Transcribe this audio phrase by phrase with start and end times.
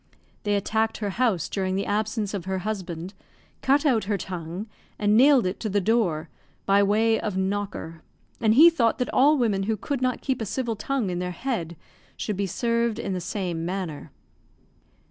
[0.41, 3.13] They attacked her house during the absence of her husband,
[3.61, 4.65] cut out her tongue,
[4.97, 6.27] and nailed it to the door,
[6.65, 8.01] by way of knocker;
[8.39, 11.29] and he thought that all women who could not keep a civil tongue in their
[11.29, 11.75] head
[12.17, 14.09] should be served in the same manner.